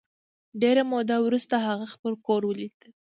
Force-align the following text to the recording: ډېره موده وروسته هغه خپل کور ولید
ډېره 0.61 0.83
موده 0.91 1.17
وروسته 1.25 1.55
هغه 1.67 1.85
خپل 1.93 2.13
کور 2.25 2.41
ولید 2.45 2.77